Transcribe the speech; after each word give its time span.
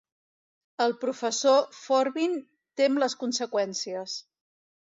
El 0.85 0.95
professor 1.03 1.59
Forbin 1.81 2.35
tem 2.83 2.99
les 3.05 3.19
conseqüències. 3.25 4.19